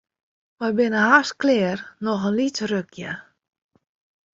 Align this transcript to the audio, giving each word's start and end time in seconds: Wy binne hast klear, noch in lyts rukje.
Wy 0.59 0.69
binne 0.77 1.01
hast 1.09 1.33
klear, 1.41 1.77
noch 2.03 2.23
in 2.27 2.35
lyts 2.37 2.61
rukje. 2.71 3.11